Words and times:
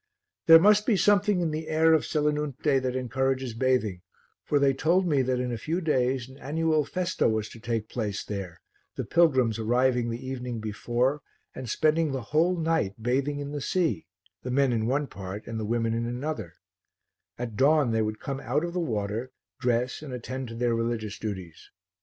There 0.47 0.57
must 0.57 0.87
be 0.87 0.97
something 0.97 1.41
in 1.41 1.51
the 1.51 1.67
air 1.67 1.93
of 1.93 2.07
Selinunte 2.07 2.79
that 2.81 2.95
encourages 2.95 3.53
bathing, 3.53 4.01
for 4.43 4.57
they 4.57 4.73
told 4.73 5.05
me 5.05 5.21
that 5.21 5.39
in 5.39 5.51
a 5.51 5.59
few 5.59 5.79
days 5.79 6.27
an 6.27 6.39
annual 6.39 6.83
festa 6.85 7.29
was 7.29 7.47
to 7.49 7.59
take 7.59 7.87
place 7.87 8.23
there, 8.23 8.61
the 8.95 9.03
pilgrims 9.05 9.59
arriving 9.59 10.09
the 10.09 10.25
evening 10.27 10.59
before 10.59 11.21
and 11.53 11.69
spending 11.69 12.11
the 12.11 12.23
whole 12.33 12.57
night 12.57 12.95
bathing 12.99 13.37
in 13.37 13.51
the 13.51 13.61
sea, 13.61 14.07
the 14.41 14.49
men 14.49 14.73
in 14.73 14.87
one 14.87 15.05
part 15.05 15.45
and 15.45 15.59
the 15.59 15.65
women 15.65 15.93
in 15.93 16.07
another; 16.07 16.55
at 17.37 17.55
dawn 17.55 17.91
they 17.91 18.01
would 18.01 18.19
come 18.19 18.39
out 18.39 18.63
of 18.63 18.73
the 18.73 18.79
water, 18.79 19.29
dress 19.59 20.01
and 20.01 20.11
attend 20.15 20.47
to 20.47 20.55
their 20.55 20.73
religious 20.73 21.19
duties. 21.19 21.69